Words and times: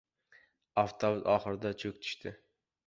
Avtobus 0.85 1.31
oxirida 1.37 1.75
cho‘k 1.85 2.05
tushdi. 2.07 2.37